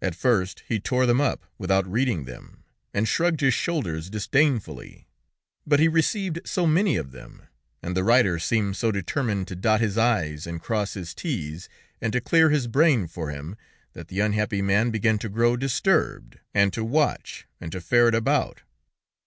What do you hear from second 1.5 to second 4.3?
without reading them, and shrugged his shoulders